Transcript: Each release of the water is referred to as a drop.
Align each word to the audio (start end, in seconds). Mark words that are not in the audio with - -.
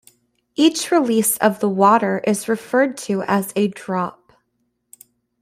Each 0.55 0.89
release 0.89 1.37
of 1.37 1.59
the 1.59 1.69
water 1.69 2.23
is 2.25 2.47
referred 2.49 2.97
to 3.05 3.21
as 3.21 3.53
a 3.55 3.67
drop. 3.67 4.31